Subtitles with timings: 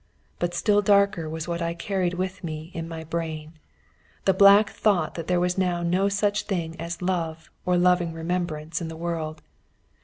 [0.39, 3.59] But still darker was what I carried with me in my brain
[4.25, 8.81] the black thought that there was now no such thing as love or loving remembrance
[8.81, 9.43] in the world.